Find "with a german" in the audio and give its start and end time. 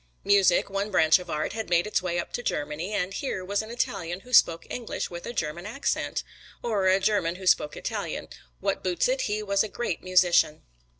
5.11-5.67